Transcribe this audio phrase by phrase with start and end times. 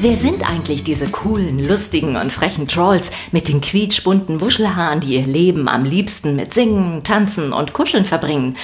[0.00, 5.26] Wer sind eigentlich diese coolen, lustigen und frechen Trolls mit den quietschbunten Wuschelhaaren, die ihr
[5.26, 8.56] Leben am liebsten mit Singen, Tanzen und Kuscheln verbringen?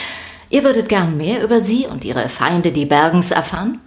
[0.49, 3.81] Ihr würdet gern mehr über sie und ihre Feinde, die Bergens, erfahren?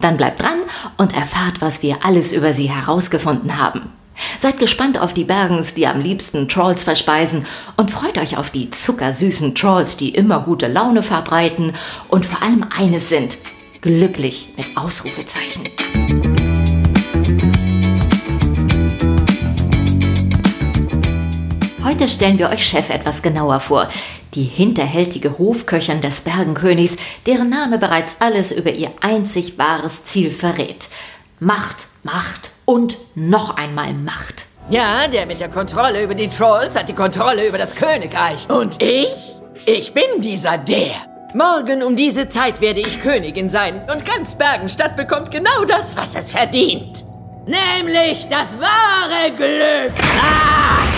[0.00, 0.60] Dann bleibt dran
[0.96, 3.90] und erfahrt, was wir alles über sie herausgefunden haben.
[4.38, 7.44] Seid gespannt auf die Bergens, die am liebsten Trolls verspeisen
[7.76, 11.72] und freut euch auf die zuckersüßen Trolls, die immer gute Laune verbreiten
[12.06, 13.38] und vor allem eines sind,
[13.80, 15.64] glücklich mit Ausrufezeichen.
[21.94, 23.86] Heute stellen wir euch Chef etwas genauer vor.
[24.34, 30.88] Die hinterhältige Hofköchin des Bergenkönigs, deren Name bereits alles über ihr einzig wahres Ziel verrät.
[31.38, 34.46] Macht, Macht und noch einmal Macht.
[34.70, 38.50] Ja, der mit der Kontrolle über die Trolls hat die Kontrolle über das Königreich.
[38.50, 39.14] Und ich?
[39.64, 40.96] Ich bin dieser der.
[41.32, 46.16] Morgen um diese Zeit werde ich Königin sein und ganz Bergenstadt bekommt genau das, was
[46.16, 47.04] es verdient.
[47.46, 49.92] Nämlich das wahre Glück.
[50.20, 50.93] Ah!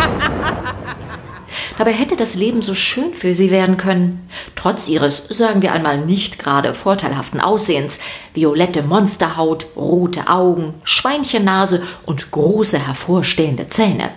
[1.78, 4.28] Dabei hätte das Leben so schön für sie werden können.
[4.54, 8.00] Trotz ihres, sagen wir einmal, nicht gerade vorteilhaften Aussehens,
[8.34, 14.10] violette Monsterhaut, rote Augen, Schweinchennase und große hervorstehende Zähne.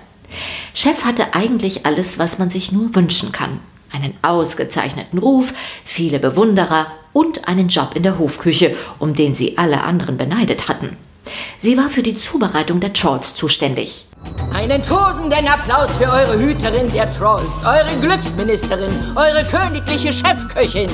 [0.74, 3.60] Chef hatte eigentlich alles, was man sich nur wünschen kann.
[3.92, 5.54] Einen ausgezeichneten Ruf,
[5.86, 10.98] viele Bewunderer und einen Job in der Hofküche, um den sie alle anderen beneidet hatten.
[11.64, 14.06] Sie war für die Zubereitung der Trolls zuständig.
[14.54, 20.90] Einen tosenden Applaus für eure Hüterin der Trolls, eure Glücksministerin, eure königliche Chefköchin.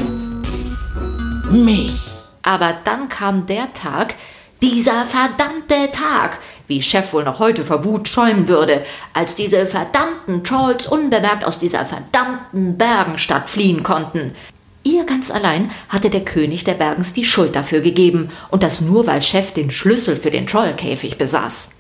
[1.50, 2.00] Mich.
[2.44, 4.14] Aber dann kam der Tag,
[4.62, 8.84] dieser verdammte Tag, wie Chef wohl noch heute vor Wut schäumen würde,
[9.16, 14.36] als diese verdammten Trolls unbemerkt aus dieser verdammten Bergenstadt fliehen konnten.
[14.84, 19.08] Ihr ganz allein hatte der König der Bergens die Schuld dafür gegeben, und das nur,
[19.08, 21.72] weil Chef den Schlüssel für den Trollkäfig besaß.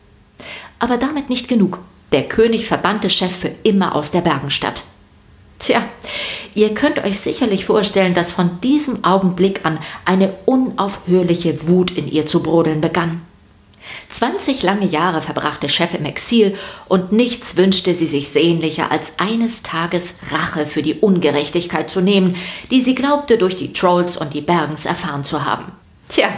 [0.79, 1.79] Aber damit nicht genug.
[2.11, 4.83] Der König verbannte Chef für immer aus der Bergenstadt.
[5.59, 5.83] Tja,
[6.55, 12.25] ihr könnt euch sicherlich vorstellen, dass von diesem Augenblick an eine unaufhörliche Wut in ihr
[12.25, 13.21] zu brodeln begann.
[14.09, 16.55] 20 lange Jahre verbrachte Chef im Exil
[16.87, 22.35] und nichts wünschte sie sich sehnlicher, als eines Tages Rache für die Ungerechtigkeit zu nehmen,
[22.71, 25.71] die sie glaubte durch die Trolls und die Bergens erfahren zu haben.
[26.09, 26.29] Tja,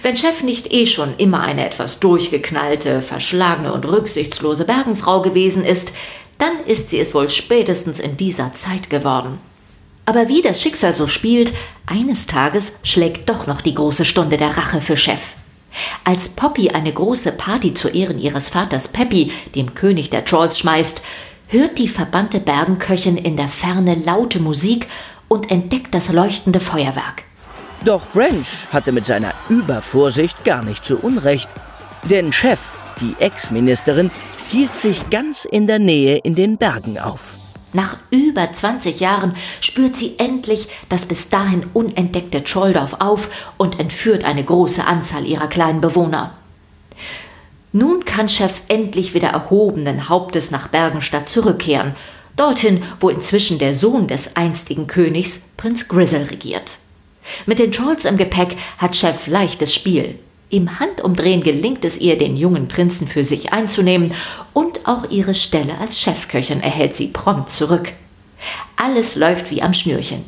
[0.00, 5.92] wenn Chef nicht eh schon immer eine etwas durchgeknallte, verschlagene und rücksichtslose Bergenfrau gewesen ist,
[6.38, 9.38] dann ist sie es wohl spätestens in dieser Zeit geworden.
[10.06, 11.52] Aber wie das Schicksal so spielt,
[11.84, 15.34] eines Tages schlägt doch noch die große Stunde der Rache für Chef.
[16.04, 21.02] Als Poppy eine große Party zu Ehren ihres Vaters Peppy, dem König der Trolls, schmeißt,
[21.48, 24.86] hört die verbannte Bergenköchin in der Ferne laute Musik
[25.28, 27.24] und entdeckt das leuchtende Feuerwerk.
[27.84, 31.48] Doch Branch hatte mit seiner Übervorsicht gar nicht so Unrecht.
[32.04, 32.60] Denn Chef,
[33.00, 34.10] die Ex-Ministerin,
[34.48, 37.47] hielt sich ganz in der Nähe in den Bergen auf.
[37.72, 44.24] Nach über 20 Jahren spürt sie endlich das bis dahin unentdeckte Trolldorf auf und entführt
[44.24, 46.32] eine große Anzahl ihrer kleinen Bewohner.
[47.72, 51.94] Nun kann Chef endlich wieder erhobenen Hauptes nach Bergenstadt zurückkehren,
[52.36, 56.78] dorthin, wo inzwischen der Sohn des einstigen Königs, Prinz Grizzle, regiert.
[57.44, 60.18] Mit den Trolls im Gepäck hat Chef leichtes Spiel.
[60.50, 64.14] Im Handumdrehen gelingt es ihr, den jungen Prinzen für sich einzunehmen
[64.54, 67.92] und auch ihre Stelle als Chefköchin erhält sie prompt zurück.
[68.76, 70.24] Alles läuft wie am Schnürchen.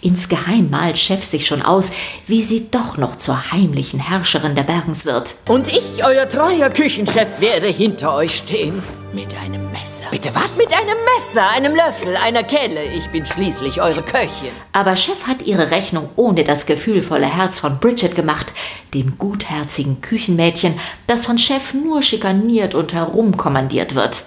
[0.00, 1.90] Insgeheim malt Chef sich schon aus,
[2.26, 5.34] wie sie doch noch zur heimlichen Herrscherin der Bergens wird.
[5.46, 8.82] Und ich, euer treuer Küchenchef, werde hinter euch stehen.
[9.12, 10.06] Mit einem Messer.
[10.12, 10.56] Bitte was?
[10.56, 12.84] Mit einem Messer, einem Löffel, einer Kelle.
[12.92, 14.52] Ich bin schließlich eure Köchin.
[14.72, 18.52] Aber Chef hat ihre Rechnung ohne das gefühlvolle Herz von Bridget gemacht,
[18.94, 20.78] dem gutherzigen Küchenmädchen,
[21.08, 24.22] das von Chef nur schikaniert und herumkommandiert wird.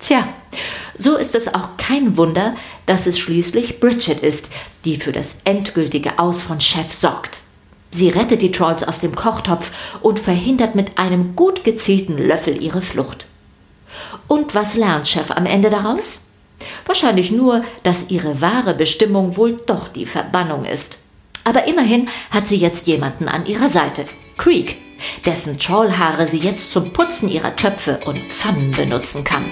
[0.00, 0.28] Tja,
[0.98, 2.54] so ist es auch kein Wunder,
[2.84, 4.50] dass es schließlich Bridget ist,
[4.84, 7.38] die für das endgültige Aus von Chef sorgt.
[7.90, 12.82] Sie rettet die Trolls aus dem Kochtopf und verhindert mit einem gut gezielten Löffel ihre
[12.82, 13.28] Flucht.
[14.28, 16.22] Und was lernt Chef am Ende daraus?
[16.86, 20.98] Wahrscheinlich nur, dass ihre wahre Bestimmung wohl doch die Verbannung ist.
[21.44, 24.06] Aber immerhin hat sie jetzt jemanden an ihrer Seite,
[24.38, 24.76] Creek,
[25.26, 29.44] dessen Trollhaare sie jetzt zum Putzen ihrer Töpfe und Pfannen benutzen kann.